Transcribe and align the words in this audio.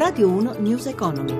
Radio 0.00 0.30
1 0.30 0.54
News 0.60 0.86
Economy. 0.86 1.36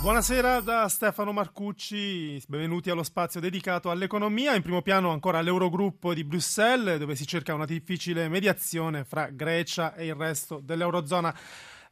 Buonasera 0.00 0.60
da 0.60 0.88
Stefano 0.88 1.30
Marcucci, 1.32 2.42
benvenuti 2.48 2.88
allo 2.88 3.02
spazio 3.02 3.38
dedicato 3.38 3.90
all'economia. 3.90 4.54
In 4.54 4.62
primo 4.62 4.80
piano 4.80 5.10
ancora 5.10 5.42
l'Eurogruppo 5.42 6.14
di 6.14 6.24
Bruxelles, 6.24 6.98
dove 6.98 7.16
si 7.16 7.26
cerca 7.26 7.52
una 7.52 7.66
difficile 7.66 8.30
mediazione 8.30 9.04
fra 9.04 9.28
Grecia 9.28 9.94
e 9.94 10.06
il 10.06 10.14
resto 10.14 10.58
dell'Eurozona. 10.58 11.36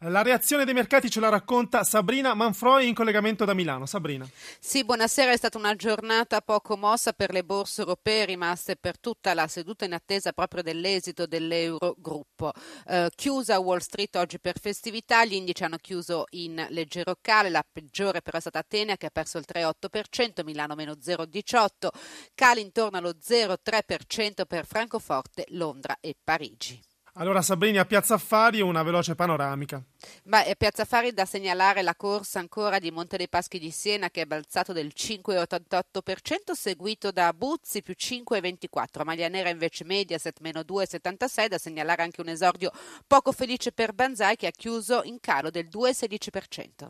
La 0.01 0.21
reazione 0.21 0.67
dei 0.67 0.75
mercati 0.75 1.09
ce 1.09 1.21
la 1.21 1.31
racconta 1.31 1.83
Sabrina 1.83 2.35
Manfroi 2.35 2.87
in 2.87 2.95
collegamento 2.95 3.47
da 3.47 3.55
Milano. 3.55 3.87
Sabrina. 3.87 4.29
Sì, 4.61 4.85
buonasera. 4.85 5.33
È 5.33 5.37
stata 5.37 5.57
una 5.57 5.75
giornata 5.75 6.43
poco 6.43 6.77
mossa 6.77 7.15
per 7.15 7.33
le 7.33 7.43
borse 7.43 7.81
europee, 7.81 8.27
rimaste 8.27 8.77
per 8.77 9.01
tutta 9.01 9.33
la 9.33 9.47
seduta 9.47 9.87
in 9.87 9.95
attesa 9.95 10.33
proprio 10.33 10.63
dell'esito 10.63 11.27
dell'Eurogruppo. 11.27 12.53
Eh, 12.87 13.09
chiusa 13.15 13.59
Wall 13.59 13.79
Street 13.79 14.15
oggi 14.17 14.39
per 14.39 14.61
festività, 14.61 15.25
gli 15.25 15.33
indici 15.33 15.65
hanno 15.65 15.79
chiuso 15.79 16.27
in 16.31 16.67
leggero 16.69 17.17
cale, 17.23 17.49
la 17.49 17.65
peggiore 17.71 18.21
però 18.21 18.37
è 18.37 18.41
stata 18.41 18.59
Atene 18.59 18.99
che 18.99 19.07
ha 19.07 19.11
perso 19.11 19.39
il 19.39 19.47
3,8%, 19.51 20.45
Milano 20.45 20.75
meno 20.75 20.93
0,18%, 20.93 21.89
cali 22.35 22.61
intorno 22.61 22.99
allo 22.99 23.15
0,3% 23.19 24.45
per 24.47 24.67
Francoforte, 24.67 25.47
Londra 25.49 25.97
e 26.01 26.15
Parigi. 26.23 26.83
Allora 27.19 27.41
Sabrini 27.41 27.79
a 27.79 27.87
Piazza 27.87 28.13
Affari 28.13 28.61
una 28.61 28.83
veloce 28.83 29.15
panoramica. 29.15 29.83
Ma 30.25 30.45
a 30.45 30.55
Piazza 30.55 30.83
Affari 30.83 31.15
da 31.15 31.25
segnalare 31.25 31.81
la 31.81 31.97
corsa 31.97 32.41
ancora 32.41 32.79
di 32.79 32.91
Monte 32.91 33.17
dei 33.17 33.31
Paschi 33.31 33.59
di 33.59 33.71
Siena 33.71 34.11
che 34.11 34.23
è 34.23 34.27
balzato 34.27 34.75
del 34.75 34.93
5,88% 34.95 36.53
seguito 36.53 37.11
da 37.13 37.33
Buzzi 37.33 37.81
più 37.81 37.95
5,24%, 37.97 39.05
Maglia 39.05 39.29
Nera 39.29 39.49
invece 39.49 39.85
Mediaset 39.85 40.41
meno 40.41 40.61
2,76%, 40.61 41.49
da 41.49 41.57
segnalare 41.57 42.03
anche 42.03 42.21
un 42.21 42.29
esordio 42.29 42.71
poco 43.07 43.33
felice 43.33 43.73
per 43.73 43.95
Banzai 43.95 44.37
che 44.37 44.49
ha 44.49 44.53
chiuso 44.55 45.01
in 45.05 45.19
calo 45.19 45.49
del 45.49 45.69
2,16%. 45.73 46.87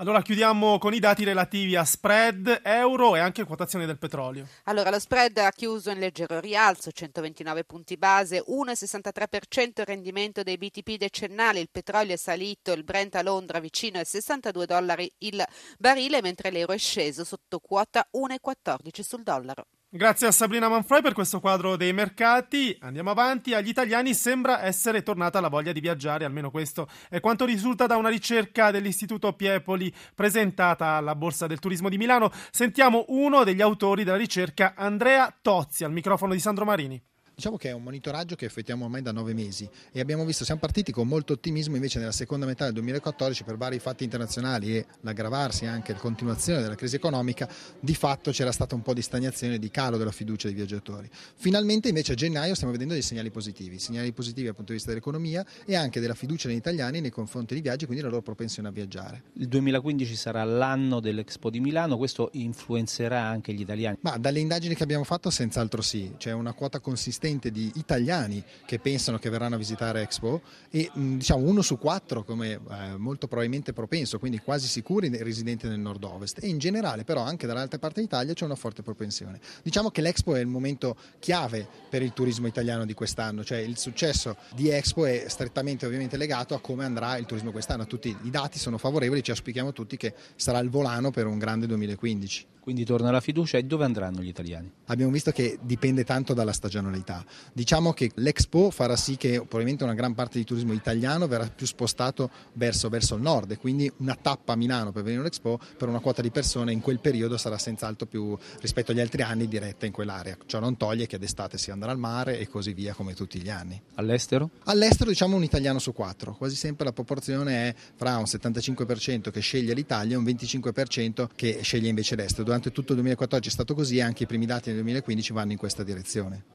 Allora 0.00 0.22
chiudiamo 0.22 0.78
con 0.78 0.94
i 0.94 1.00
dati 1.00 1.24
relativi 1.24 1.74
a 1.74 1.84
spread, 1.84 2.60
euro 2.62 3.16
e 3.16 3.18
anche 3.18 3.42
quotazione 3.42 3.84
del 3.84 3.98
petrolio. 3.98 4.46
Allora 4.64 4.90
lo 4.90 4.98
spread 5.00 5.36
ha 5.38 5.50
chiuso 5.50 5.90
in 5.90 5.98
leggero 5.98 6.38
rialzo, 6.38 6.92
129 6.92 7.64
punti 7.64 7.96
base, 7.96 8.44
1,63% 8.46 9.80
il 9.80 9.84
rendimento 9.84 10.44
dei 10.44 10.56
BTP 10.56 10.96
decennali, 10.96 11.58
il 11.58 11.68
petrolio 11.68 12.14
è 12.14 12.16
salito, 12.16 12.70
il 12.70 12.84
Brent 12.84 13.16
a 13.16 13.22
Londra 13.22 13.58
vicino 13.58 13.98
ai 13.98 14.04
62 14.04 14.66
dollari 14.66 15.12
il 15.18 15.44
barile, 15.78 16.22
mentre 16.22 16.50
l'euro 16.50 16.74
è 16.74 16.78
sceso 16.78 17.24
sotto 17.24 17.58
quota 17.58 18.08
1,14 18.12 19.00
sul 19.00 19.24
dollaro. 19.24 19.66
Grazie 19.90 20.26
a 20.26 20.32
Sabrina 20.32 20.68
Manfroi 20.68 21.00
per 21.00 21.14
questo 21.14 21.40
quadro 21.40 21.74
dei 21.74 21.94
mercati. 21.94 22.76
Andiamo 22.80 23.08
avanti. 23.10 23.54
Agli 23.54 23.68
italiani 23.68 24.12
sembra 24.12 24.62
essere 24.62 25.02
tornata 25.02 25.40
la 25.40 25.48
voglia 25.48 25.72
di 25.72 25.80
viaggiare, 25.80 26.26
almeno 26.26 26.50
questo 26.50 26.86
è 27.08 27.20
quanto 27.20 27.46
risulta 27.46 27.86
da 27.86 27.96
una 27.96 28.10
ricerca 28.10 28.70
dell'Istituto 28.70 29.32
Piepoli 29.32 29.90
presentata 30.14 30.88
alla 30.88 31.14
Borsa 31.14 31.46
del 31.46 31.58
Turismo 31.58 31.88
di 31.88 31.96
Milano. 31.96 32.30
Sentiamo 32.50 33.06
uno 33.08 33.44
degli 33.44 33.62
autori 33.62 34.04
della 34.04 34.18
ricerca, 34.18 34.74
Andrea 34.76 35.34
Tozzi, 35.40 35.84
al 35.84 35.92
microfono 35.92 36.34
di 36.34 36.40
Sandro 36.40 36.66
Marini. 36.66 37.02
Diciamo 37.38 37.56
che 37.56 37.68
è 37.68 37.72
un 37.72 37.84
monitoraggio 37.84 38.34
che 38.34 38.46
effettuiamo 38.46 38.86
ormai 38.86 39.00
da 39.00 39.12
nove 39.12 39.32
mesi 39.32 39.70
e 39.92 40.00
abbiamo 40.00 40.24
visto, 40.24 40.44
siamo 40.44 40.58
partiti 40.58 40.90
con 40.90 41.06
molto 41.06 41.34
ottimismo 41.34 41.76
invece 41.76 42.00
nella 42.00 42.10
seconda 42.10 42.46
metà 42.46 42.64
del 42.64 42.72
2014 42.72 43.44
per 43.44 43.56
vari 43.56 43.78
fatti 43.78 44.02
internazionali 44.02 44.76
e 44.76 44.86
l'aggravarsi 45.02 45.64
anche 45.64 45.92
la 45.92 46.00
continuazione 46.00 46.62
della 46.62 46.74
crisi 46.74 46.96
economica, 46.96 47.48
di 47.78 47.94
fatto 47.94 48.32
c'era 48.32 48.50
stata 48.50 48.74
un 48.74 48.82
po' 48.82 48.92
di 48.92 49.02
stagnazione, 49.02 49.60
di 49.60 49.70
calo 49.70 49.98
della 49.98 50.10
fiducia 50.10 50.48
dei 50.48 50.56
viaggiatori. 50.56 51.08
Finalmente 51.36 51.86
invece 51.86 52.10
a 52.10 52.14
gennaio 52.16 52.54
stiamo 52.54 52.72
vedendo 52.72 52.94
dei 52.94 53.04
segnali 53.04 53.30
positivi, 53.30 53.78
segnali 53.78 54.10
positivi 54.10 54.46
dal 54.46 54.56
punto 54.56 54.72
di 54.72 54.78
vista 54.78 54.90
dell'economia 54.90 55.46
e 55.64 55.76
anche 55.76 56.00
della 56.00 56.14
fiducia 56.14 56.48
degli 56.48 56.56
italiani 56.56 57.00
nei 57.00 57.12
confronti 57.12 57.54
dei 57.54 57.62
viaggi, 57.62 57.84
quindi 57.84 58.02
la 58.02 58.10
loro 58.10 58.22
propensione 58.22 58.66
a 58.66 58.72
viaggiare. 58.72 59.22
Il 59.34 59.46
2015 59.46 60.16
sarà 60.16 60.42
l'anno 60.42 60.98
dell'Expo 60.98 61.50
di 61.50 61.60
Milano, 61.60 61.98
questo 61.98 62.30
influenzerà 62.32 63.22
anche 63.22 63.52
gli 63.52 63.60
italiani? 63.60 63.98
Ma 64.00 64.18
dalle 64.18 64.40
indagini 64.40 64.74
che 64.74 64.82
abbiamo 64.82 65.04
fatto 65.04 65.30
senz'altro 65.30 65.82
sì, 65.82 66.14
c'è 66.18 66.32
una 66.32 66.52
quota 66.52 66.80
consistente 66.80 67.26
di 67.28 67.70
italiani 67.74 68.42
che 68.64 68.78
pensano 68.78 69.18
che 69.18 69.28
verranno 69.28 69.56
a 69.56 69.58
visitare 69.58 70.00
Expo 70.00 70.40
e 70.70 70.90
diciamo 70.94 71.46
uno 71.46 71.60
su 71.60 71.78
quattro 71.78 72.24
come 72.24 72.52
eh, 72.52 72.96
molto 72.96 73.26
probabilmente 73.26 73.74
propenso, 73.74 74.18
quindi 74.18 74.38
quasi 74.38 74.66
sicuri 74.66 75.10
residenti 75.22 75.68
nel 75.68 75.78
nord-ovest 75.78 76.42
e 76.42 76.48
in 76.48 76.58
generale 76.58 77.04
però 77.04 77.20
anche 77.20 77.46
dall'altra 77.46 77.78
parte 77.78 78.00
d'Italia 78.00 78.32
c'è 78.32 78.44
una 78.46 78.54
forte 78.54 78.82
propensione. 78.82 79.40
Diciamo 79.62 79.90
che 79.90 80.00
l'Expo 80.00 80.34
è 80.34 80.40
il 80.40 80.46
momento 80.46 80.96
chiave 81.18 81.68
per 81.90 82.02
il 82.02 82.14
turismo 82.14 82.46
italiano 82.46 82.86
di 82.86 82.94
quest'anno, 82.94 83.44
cioè 83.44 83.58
il 83.58 83.76
successo 83.76 84.36
di 84.54 84.70
Expo 84.70 85.04
è 85.04 85.26
strettamente 85.28 85.84
ovviamente 85.84 86.16
legato 86.16 86.54
a 86.54 86.60
come 86.60 86.84
andrà 86.84 87.18
il 87.18 87.26
turismo 87.26 87.50
quest'anno, 87.50 87.86
tutti 87.86 88.16
i 88.22 88.30
dati 88.30 88.58
sono 88.58 88.78
favorevoli, 88.78 89.22
ci 89.22 89.30
auspichiamo 89.30 89.72
tutti 89.72 89.98
che 89.98 90.14
sarà 90.34 90.58
il 90.60 90.70
volano 90.70 91.10
per 91.10 91.26
un 91.26 91.38
grande 91.38 91.66
2015. 91.66 92.56
Quindi 92.68 92.84
torna 92.84 93.10
la 93.10 93.22
fiducia 93.22 93.56
e 93.56 93.62
dove 93.62 93.86
andranno 93.86 94.20
gli 94.20 94.28
italiani? 94.28 94.70
Abbiamo 94.88 95.10
visto 95.10 95.30
che 95.30 95.58
dipende 95.62 96.04
tanto 96.04 96.34
dalla 96.34 96.52
stagionalità. 96.52 97.24
Diciamo 97.50 97.94
che 97.94 98.10
l'Expo 98.16 98.70
farà 98.70 98.94
sì 98.94 99.16
che 99.16 99.36
probabilmente 99.36 99.84
una 99.84 99.94
gran 99.94 100.12
parte 100.12 100.36
di 100.36 100.44
turismo 100.44 100.74
italiano 100.74 101.26
verrà 101.26 101.48
più 101.48 101.64
spostato 101.64 102.28
verso, 102.52 102.90
verso 102.90 103.14
il 103.14 103.22
nord 103.22 103.52
e 103.52 103.56
quindi 103.56 103.90
una 103.96 104.14
tappa 104.20 104.52
a 104.52 104.56
Milano 104.56 104.92
per 104.92 105.02
venire 105.02 105.22
all'Expo 105.22 105.58
per 105.78 105.88
una 105.88 106.00
quota 106.00 106.20
di 106.20 106.30
persone 106.30 106.70
in 106.70 106.82
quel 106.82 106.98
periodo 107.00 107.38
sarà 107.38 107.56
senz'altro 107.56 108.04
più 108.04 108.36
rispetto 108.60 108.92
agli 108.92 109.00
altri 109.00 109.22
anni 109.22 109.48
diretta 109.48 109.86
in 109.86 109.92
quell'area. 109.92 110.36
Ciò 110.44 110.60
non 110.60 110.76
toglie 110.76 111.06
che 111.06 111.16
d'estate 111.16 111.56
si 111.56 111.70
andrà 111.70 111.90
al 111.90 111.98
mare 111.98 112.38
e 112.38 112.48
così 112.48 112.74
via 112.74 112.92
come 112.92 113.14
tutti 113.14 113.40
gli 113.40 113.48
anni. 113.48 113.80
All'estero? 113.94 114.50
All'estero 114.64 115.08
diciamo 115.08 115.36
un 115.36 115.42
italiano 115.42 115.78
su 115.78 115.94
quattro, 115.94 116.34
quasi 116.34 116.54
sempre 116.54 116.84
la 116.84 116.92
proporzione 116.92 117.70
è 117.70 117.74
fra 117.96 118.18
un 118.18 118.24
75% 118.24 119.30
che 119.30 119.40
sceglie 119.40 119.72
l'Italia 119.72 120.16
e 120.16 120.18
un 120.18 120.24
25% 120.24 121.28
che 121.34 121.60
sceglie 121.62 121.88
invece 121.88 122.14
l'estero. 122.14 122.57
Durante 122.58 122.72
tutto 122.72 122.92
il 122.92 122.98
2014 122.98 123.48
è 123.48 123.52
stato 123.52 123.74
così 123.74 123.98
e 123.98 124.02
anche 124.02 124.24
i 124.24 124.26
primi 124.26 124.44
dati 124.44 124.70
del 124.70 124.82
2015 124.82 125.32
vanno 125.32 125.52
in 125.52 125.58
questa 125.58 125.84
direzione. 125.84 126.46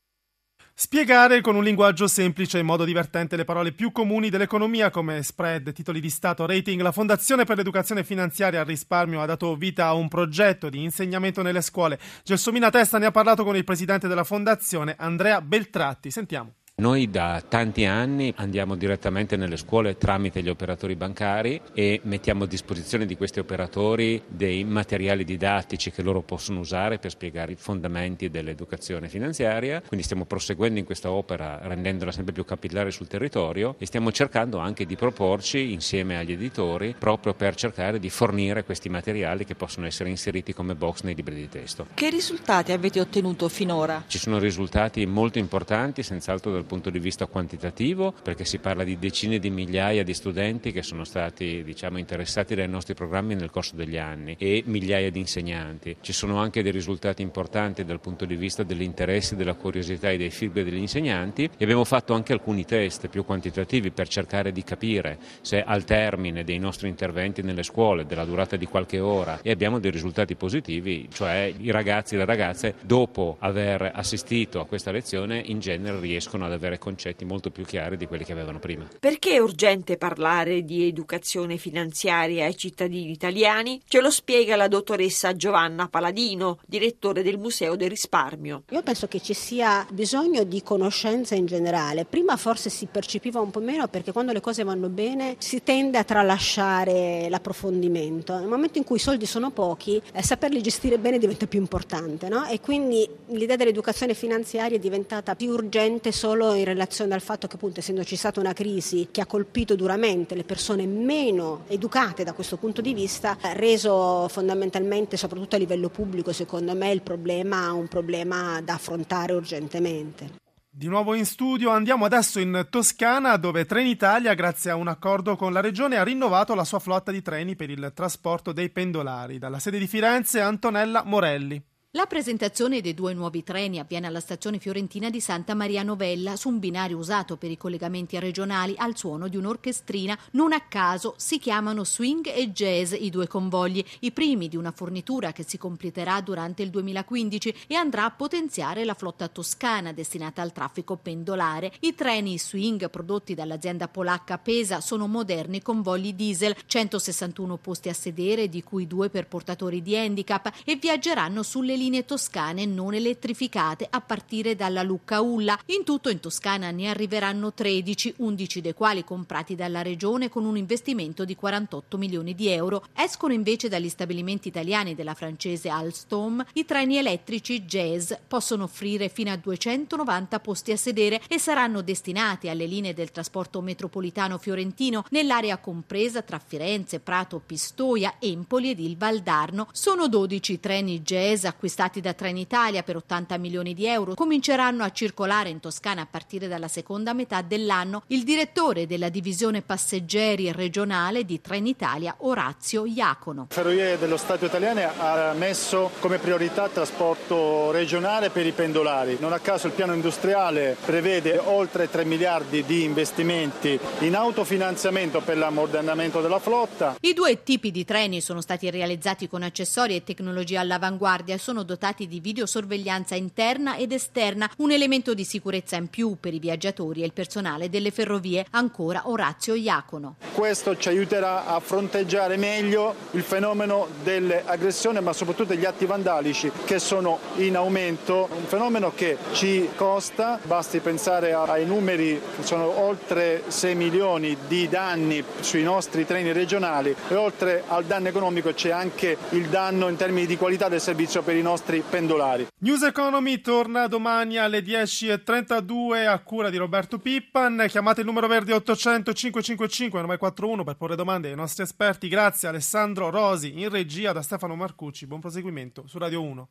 Spiegare 0.75 1.39
con 1.39 1.55
un 1.55 1.63
linguaggio 1.63 2.07
semplice 2.07 2.57
e 2.57 2.61
in 2.61 2.65
modo 2.65 2.83
divertente 2.83 3.35
le 3.37 3.45
parole 3.45 3.71
più 3.71 3.91
comuni 3.91 4.29
dell'economia 4.29 4.89
come 4.89 5.21
spread, 5.21 5.71
titoli 5.71 6.01
di 6.01 6.09
Stato, 6.09 6.45
rating. 6.45 6.81
La 6.81 6.91
Fondazione 6.91 7.45
per 7.45 7.57
l'Educazione 7.57 8.03
Finanziaria 8.03 8.61
al 8.61 8.65
Risparmio 8.65 9.21
ha 9.21 9.25
dato 9.25 9.55
vita 9.55 9.85
a 9.85 9.93
un 9.93 10.09
progetto 10.09 10.69
di 10.69 10.83
insegnamento 10.83 11.41
nelle 11.41 11.61
scuole. 11.61 11.99
Gelsomina 12.23 12.69
Testa 12.69 12.97
ne 12.97 13.05
ha 13.05 13.11
parlato 13.11 13.43
con 13.43 13.55
il 13.55 13.63
presidente 13.63 14.07
della 14.07 14.25
Fondazione, 14.25 14.95
Andrea 14.97 15.41
Beltratti. 15.41 16.11
Sentiamo. 16.11 16.55
Noi 16.83 17.09
da 17.09 17.41
tanti 17.47 17.85
anni 17.85 18.33
andiamo 18.35 18.75
direttamente 18.75 19.38
nelle 19.38 19.55
scuole 19.55 19.95
tramite 19.97 20.44
gli 20.44 20.49
operatori 20.49 20.97
bancari 20.97 21.61
e 21.73 22.01
mettiamo 22.03 22.44
a 22.44 22.45
disposizione 22.45 23.05
di 23.05 23.16
questi 23.16 23.39
operatori 23.39 24.21
dei 24.27 24.66
materiali 24.66 25.23
didattici 25.23 25.91
che 25.91 26.01
loro 26.01 26.23
possono 26.23 26.59
usare 26.59 26.99
per 26.99 27.11
spiegare 27.11 27.53
i 27.53 27.55
fondamenti 27.55 28.29
dell'educazione 28.29 29.07
finanziaria. 29.07 29.81
Quindi 29.88 30.03
stiamo 30.03 30.25
proseguendo 30.25 30.77
in 30.77 30.83
questa 30.83 31.09
opera 31.09 31.61
rendendola 31.63 32.11
sempre 32.11 32.33
più 32.33 32.44
capillare 32.44 32.91
sul 32.91 33.07
territorio 33.07 33.75
e 33.77 33.85
stiamo 33.85 34.11
cercando 34.11 34.57
anche 34.57 34.85
di 34.85 34.97
proporci 34.97 35.71
insieme 35.71 36.17
agli 36.17 36.33
editori 36.33 36.95
proprio 37.00 37.33
per 37.33 37.55
cercare 37.55 37.97
di 37.97 38.09
fornire 38.09 38.65
questi 38.65 38.89
materiali 38.89 39.45
che 39.45 39.55
possono 39.55 39.85
essere 39.85 40.09
inseriti 40.09 40.51
come 40.51 40.75
box 40.75 41.03
nei 41.03 41.15
libri 41.15 41.35
di 41.35 41.47
testo. 41.47 41.88
Che 41.94 42.09
risultati 42.09 42.73
avete 42.73 43.00
ottenuto 43.00 43.47
finora? 43.47 44.03
Ci 44.05 44.17
sono 44.17 44.38
risultati 44.38 45.05
molto 45.05 45.39
importanti, 45.39 46.03
senz'altro 46.03 46.51
dal 46.51 46.59
punto 46.59 46.71
di 46.89 47.00
vista 47.00 47.25
quantitativo, 47.25 48.13
perché 48.23 48.45
si 48.45 48.59
parla 48.59 48.84
di 48.84 48.97
decine 48.97 49.39
di 49.39 49.50
migliaia 49.50 50.03
di 50.03 50.13
studenti 50.13 50.72
che 50.72 50.81
sono 50.81 51.03
stati 51.03 51.63
diciamo, 51.63 51.97
interessati 51.97 52.56
dai 52.56 52.67
nostri 52.67 52.94
programmi 52.94 53.35
nel 53.35 53.50
corso 53.50 53.75
degli 53.75 53.97
anni 53.97 54.35
e 54.39 54.63
migliaia 54.66 55.09
di 55.12 55.19
insegnanti. 55.19 55.97
Ci 56.01 56.13
sono 56.13 56.38
anche 56.38 56.63
dei 56.63 56.72
risultati 56.72 57.22
importanti 57.22 57.83
dal 57.83 58.00
punto 58.00 58.25
di 58.25 58.35
vista 58.35 58.63
dell'interesse, 58.63 59.35
della 59.35 59.56
curiosità 59.56 60.09
e 60.09 60.17
dei 60.17 60.29
feedback 60.29 60.66
degli 60.66 60.78
insegnanti 60.78 61.50
e 61.57 61.63
abbiamo 61.63 61.83
fatto 61.83 62.13
anche 62.13 62.33
alcuni 62.33 62.66
test 62.66 63.07
più 63.07 63.25
quantitativi 63.25 63.92
per 63.92 64.07
cercare 64.07 64.51
di 64.51 64.63
capire 64.63 65.18
se 65.42 65.62
al 65.62 65.83
termine 65.83 66.44
dei 66.44 66.59
nostri 66.59 66.88
interventi 66.88 67.42
nelle 67.42 67.63
scuole, 67.63 68.06
della 68.06 68.25
durata 68.25 68.56
di 68.56 68.65
qualche 68.65 69.00
ora, 69.00 69.39
e 69.42 69.51
abbiamo 69.51 69.80
dei 69.80 69.92
risultati 69.92 70.36
positivi, 70.36 71.07
cioè 71.12 71.53
i 71.57 71.71
ragazzi 71.71 72.15
e 72.15 72.18
le 72.18 72.25
ragazze 72.25 72.75
dopo 72.81 73.38
aver 73.39 73.92
assistito 73.94 74.59
a 74.59 74.65
questa 74.65 74.92
lezione 74.92 75.42
in 75.45 75.59
genere 75.59 76.00
riescono 76.00 76.45
ad 76.45 76.52
avere 76.53 76.77
concetti 76.77 77.25
molto 77.25 77.50
più 77.50 77.65
chiari 77.65 77.97
di 77.97 78.07
quelli 78.07 78.23
che 78.23 78.31
avevano 78.31 78.59
prima. 78.59 78.88
Perché 79.00 79.31
è 79.31 79.39
urgente 79.39 79.97
parlare 79.97 80.63
di 80.63 80.88
educazione 80.88 81.57
finanziaria 81.57 82.45
ai 82.45 82.55
cittadini 82.55 83.11
italiani? 83.11 83.81
Ce 83.85 84.01
lo 84.01 84.09
spiega 84.09 84.55
la 84.55 84.67
dottoressa 84.67 85.35
Giovanna 85.35 85.88
Paladino, 85.88 86.59
direttore 86.65 87.23
del 87.23 87.38
Museo 87.38 87.75
del 87.75 87.89
Risparmio. 87.89 88.63
Io 88.69 88.81
penso 88.81 89.07
che 89.07 89.19
ci 89.19 89.33
sia 89.33 89.85
bisogno 89.91 90.44
di 90.44 90.61
conoscenza 90.63 91.35
in 91.35 91.45
generale. 91.45 92.05
Prima 92.05 92.38
forse 92.38 92.69
si 92.69 92.88
percepiva 92.88 93.39
un 93.39 93.51
po' 93.51 93.59
meno 93.59 93.88
perché 93.88 94.11
quando 94.11 94.31
le 94.31 94.41
cose 94.41 94.63
vanno 94.63 94.89
bene 94.89 95.35
si 95.39 95.63
tende 95.63 95.97
a 95.97 96.03
tralasciare 96.03 97.27
l'approfondimento. 97.29 98.38
Nel 98.38 98.47
momento 98.47 98.77
in 98.77 98.83
cui 98.83 98.97
i 98.97 98.99
soldi 98.99 99.25
sono 99.25 99.51
pochi, 99.51 100.01
eh, 100.13 100.23
saperli 100.23 100.61
gestire 100.61 100.97
bene 100.97 101.17
diventa 101.17 101.47
più 101.47 101.59
importante 101.59 102.29
no? 102.29 102.45
e 102.45 102.59
quindi 102.59 103.07
l'idea 103.27 103.56
dell'educazione 103.56 104.13
finanziaria 104.13 104.77
è 104.77 104.79
diventata 104.79 105.35
più 105.35 105.51
urgente 105.51 106.11
solo 106.11 106.43
solo 106.44 106.54
in 106.56 106.66
relazione 106.66 107.13
al 107.13 107.22
fatto 107.22 107.48
che 107.48 107.56
appunto 107.56 107.80
essendoci 107.80 108.18
stata 108.18 108.40
una 108.42 108.54
crisi 108.54 109.07
che 109.12 109.22
ha 109.22 109.25
colpito 109.25 109.75
duramente 109.75 110.36
le 110.36 110.44
persone 110.44 110.86
meno 110.86 111.63
educate 111.68 112.24
da 112.24 112.34
questo 112.34 112.57
punto 112.57 112.81
di 112.81 112.94
vista, 112.94 113.38
ha 113.40 113.54
reso 113.54 114.28
fondamentalmente, 114.28 115.16
soprattutto 115.16 115.56
a 115.56 115.60
livello 115.60 115.90
pubblico, 115.90 116.34
secondo 116.34 116.75
me 116.75 116.92
il 116.92 117.01
problema 117.01 117.72
un 117.72 117.88
problema 117.88 118.60
da 118.62 118.74
affrontare 118.74 119.34
urgentemente. 119.34 120.42
Di 120.69 120.88
nuovo 120.88 121.13
in 121.13 121.25
studio 121.25 121.69
andiamo 121.69 122.06
adesso 122.06 122.40
in 122.40 122.68
Toscana 122.69 123.38
dove 123.38 123.66
Trenitalia 123.66 124.34
grazie 124.34 124.72
a 124.72 124.75
un 124.75 124.88
accordo 124.88 125.36
con 125.36 125.54
la 125.54 125.62
regione 125.62 125.98
ha 125.98 126.04
rinnovato 126.04 126.56
la 126.56 126.63
sua 126.63 126.80
flotta 126.80 127.12
di 127.12 127.22
treni 127.22 127.56
per 127.56 127.69
il 127.69 127.92
trasporto 127.94 128.51
dei 128.51 128.69
pendolari. 128.72 129.38
Dalla 129.38 129.60
sede 129.60 129.78
di 129.78 129.88
Firenze 129.88 130.42
Antonella 130.42 131.04
Morelli. 131.06 131.63
La 131.95 132.07
presentazione 132.07 132.81
dei 132.81 132.95
due 132.95 133.13
nuovi 133.13 133.44
treni 133.44 133.78
avviene 133.78 134.07
alla 134.07 134.19
stazione 134.19 134.57
fiorentina 134.57 135.12
di 135.12 135.22
Santa 135.22 135.54
Maria 135.54 135.84
Novella 135.84 136.36
su 136.36 136.50
un 136.50 136.57
binario 136.57 136.98
usato 136.98 137.38
per 137.38 137.51
i 137.51 137.56
collegamenti 137.56 138.18
regionali 138.18 138.74
al 138.78 138.98
suono 138.98 139.28
di 139.28 139.38
un'orchestrina. 139.38 140.18
Non 140.31 140.54
a 140.54 140.62
caso 140.62 141.13
si 141.18 141.38
chiamano 141.38 141.84
swing 141.84 142.25
e 142.34 142.50
jazz 142.51 142.94
i 142.98 143.12
due 143.12 143.28
convogli, 143.28 143.86
i 144.00 144.12
primi 144.12 144.48
di 144.48 144.57
una 144.57 144.72
fornitura 144.72 145.34
che 145.34 145.44
si 145.48 145.60
completerà 145.60 146.19
durante 146.22 146.63
il 146.63 146.72
2015 146.72 147.56
e 147.68 147.75
andrà 147.75 148.06
a 148.06 148.12
potenziare 148.12 148.86
la 148.86 148.95
flotta 148.95 149.28
toscana 149.28 149.94
destinata 149.94 150.42
al 150.42 150.51
traffico 150.51 150.95
pendolare. 150.95 151.74
I 151.81 151.94
treni 151.94 152.40
swing 152.40 152.90
prodotti 152.90 153.36
dall'azienda 153.36 153.88
polacca 153.88 154.40
Pesa 154.40 154.81
sono 154.81 155.06
moderni 155.06 155.62
convogli 155.62 156.16
diesel, 156.16 156.56
161 156.66 157.57
posti 157.57 157.90
a 157.90 157.94
sedere, 157.94 158.50
di 158.50 158.63
cui 158.63 158.88
due 158.88 159.12
per 159.12 159.28
portatori 159.28 159.84
di 159.84 159.95
handicap 159.95 160.51
e 160.66 160.75
viaggeranno 160.78 161.44
sulle 161.44 161.74
linee 161.74 161.81
linee 161.83 162.06
toscane 162.06 162.65
non 162.65 162.94
elettrificate 162.94 163.85
a 163.89 164.00
partire 164.00 164.56
dalla 164.56 164.83
Lucca 164.83 165.19
Ulla. 165.19 165.59
In 165.65 165.83
tutto 165.83 166.09
in 166.09 166.21
Toscana 166.21 166.71
ne 166.71 166.88
arriveranno 166.88 167.51
13, 167.51 168.15
11 168.18 168.62
dei 168.62 168.74
quali 168.74 169.03
comprati 169.03 169.53
dalla 169.56 169.81
regione 169.81 170.30
con 170.30 170.45
un 170.45 170.56
investimento 170.56 171.25
di 171.25 171.35
48 171.35 171.97
milioni 171.97 172.35
di 172.35 172.47
euro. 172.47 172.85
Escono 172.95 173.33
invece 173.33 173.68
dagli 173.68 173.89
stabilimenti 173.89 174.47
italiani 174.47 174.95
della 174.95 175.13
francese 175.13 175.68
Alstom 175.68 176.44
i 176.53 176.63
treni 176.63 176.95
elettrici 176.95 177.63
Jazz. 177.63 178.13
Possono 178.27 178.63
offrire 178.63 179.09
fino 179.09 179.31
a 179.31 179.35
290 179.35 180.39
posti 180.39 180.71
a 180.71 180.77
sedere 180.77 181.21
e 181.27 181.38
saranno 181.38 181.81
destinati 181.81 182.47
alle 182.47 182.65
linee 182.65 182.94
del 182.94 183.12
trasporto 183.12 183.59
metropolitano 183.59 184.38
fiorentino 184.38 185.03
nell'area 185.09 185.57
compresa 185.57 186.21
tra 186.21 186.39
Firenze, 186.39 187.01
Prato, 187.01 187.41
Pistoia, 187.45 188.15
Empoli 188.19 188.69
ed 188.69 188.80
il 188.80 188.95
Valdarno. 188.95 189.68
Sono 189.74 190.07
12 190.07 190.62
treni 190.62 191.01
Jazz 191.01 191.44
acquistati 191.44 191.71
acquistati 191.73 192.01
da 192.01 192.13
Trenitalia 192.13 192.83
per 192.83 192.97
80 192.97 193.37
milioni 193.37 193.73
di 193.73 193.87
euro, 193.87 194.13
cominceranno 194.13 194.83
a 194.83 194.91
circolare 194.91 195.49
in 195.49 195.59
Toscana 195.59 196.01
a 196.01 196.07
partire 196.09 196.47
dalla 196.47 196.67
seconda 196.67 197.13
metà 197.13 197.41
dell'anno. 197.41 198.03
Il 198.07 198.23
direttore 198.23 198.85
della 198.85 199.09
divisione 199.09 199.63
passeggeri 199.63 200.51
regionale 200.51 201.25
di 201.25 201.41
Trenitalia, 201.41 202.13
Orazio 202.19 202.85
Iacono. 202.85 203.47
Ferrovie 203.49 203.97
dello 203.97 204.17
Stato 204.17 204.45
italiane 204.45 204.83
ha 204.83 205.33
messo 205.33 205.89
come 205.99 206.19
priorità 206.19 206.65
il 206.65 206.73
trasporto 206.73 207.71
regionale 207.71 208.29
per 208.29 208.45
i 208.45 208.51
pendolari. 208.51 209.17
Non 209.19 209.33
a 209.33 209.39
caso 209.39 209.65
il 209.65 209.73
piano 209.73 209.95
industriale 209.95 210.77
prevede 210.85 211.39
oltre 211.39 211.89
3 211.89 212.05
miliardi 212.05 212.63
di 212.65 212.83
investimenti 212.83 213.79
in 214.01 214.15
autofinanziamento 214.15 215.21
per 215.21 215.37
l'ammodernamento 215.37 216.21
della 216.21 216.39
flotta. 216.39 216.97
I 216.99 217.13
due 217.13 217.41
tipi 217.41 217.71
di 217.71 217.83
treni 217.83 218.21
sono 218.21 218.41
stati 218.41 218.69
realizzati 218.69 219.27
con 219.27 219.41
accessori 219.41 219.95
e 219.95 220.03
tecnologia 220.03 220.59
all'avanguardia 220.59 221.33
e 221.33 221.39
sono 221.39 221.62
dotati 221.63 222.07
di 222.07 222.19
videosorveglianza 222.19 223.15
interna 223.15 223.75
ed 223.77 223.92
esterna, 223.92 224.50
un 224.57 224.71
elemento 224.71 225.13
di 225.13 225.24
sicurezza 225.24 225.75
in 225.75 225.88
più 225.88 226.18
per 226.19 226.33
i 226.33 226.39
viaggiatori 226.39 227.01
e 227.01 227.06
il 227.06 227.13
personale 227.13 227.69
delle 227.69 227.92
ferrovie, 227.92 228.45
ancora 228.51 229.10
Orazio 229.10 229.54
Iacono. 229.56 230.15
Questo 230.33 230.77
ci 230.77 230.89
aiuterà 230.89 231.45
a 231.45 231.60
fronteggiare 231.60 232.38
meglio 232.38 232.95
il 233.12 233.24
fenomeno 233.24 233.88
delle 234.04 234.44
aggressioni, 234.45 235.01
ma 235.01 235.13
soprattutto 235.13 235.54
degli 235.54 235.65
atti 235.65 235.86
vandalici 235.86 236.51
che 236.65 236.80
sono 236.80 237.19
in 237.36 237.56
aumento, 237.56 238.27
un 238.31 238.45
fenomeno 238.45 238.92
che 238.94 239.18
ci 239.31 239.69
costa, 239.75 240.39
basti 240.44 240.80
pensare 240.80 241.33
ai 241.33 241.66
numeri, 241.66 242.21
sono 242.42 242.80
oltre 242.80 243.44
6 243.48 243.75
milioni 243.75 244.38
di 244.48 244.68
danni 244.68 245.24
sui 245.39 245.63
nostri 245.63 246.06
treni 246.06 246.31
regionali 246.31 246.95
e 247.07 247.16
oltre 247.16 247.63
al 247.68 247.86
danno 247.86 248.07
economico 248.07 248.54
c'è 248.54 248.71
anche 248.71 249.18
il 249.30 249.48
danno 249.48 249.88
in 249.88 249.95
termini 249.95 250.25
di 250.25 250.38
qualità 250.38 250.68
del 250.68 250.81
servizio 250.81 251.21
per 251.21 251.36
i 251.36 251.42
nostri 251.42 251.52
nostri 251.53 251.83
pendolari. 251.88 252.47
News 252.61 252.81
Economy 252.81 253.39
torna 253.39 253.85
domani 253.85 254.38
alle 254.38 254.61
10.32 254.61 256.07
a 256.07 256.17
cura 256.19 256.50
di 256.50 256.57
Roberto 256.57 256.97
Pippan. 256.97 257.65
Chiamate 257.67 258.01
il 258.01 258.07
numero 258.07 258.27
verde 258.27 258.53
800 258.53 259.13
555 259.13 260.01
941 260.01 260.63
per 260.63 260.75
porre 260.75 260.95
domande 260.95 261.29
ai 261.29 261.35
nostri 261.35 261.63
esperti. 261.63 262.07
Grazie 262.07 262.47
Alessandro 262.47 263.11
Rosi 263.11 263.61
in 263.61 263.69
regia 263.69 264.11
da 264.13 264.23
Stefano 264.23 264.55
Marcucci. 264.55 265.05
Buon 265.05 265.19
proseguimento 265.21 265.83
su 265.85 266.00
Radio 266.00 266.23
1. 266.23 266.50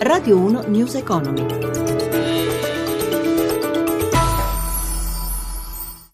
Radio 0.00 0.36
1 0.36 0.64
News 0.66 0.94
Economy. 0.94 2.09